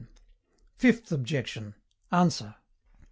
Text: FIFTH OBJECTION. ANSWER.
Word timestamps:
FIFTH 0.79 1.11
OBJECTION. 1.11 1.75
ANSWER. 2.11 2.55